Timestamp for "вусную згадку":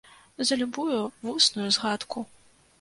1.29-2.27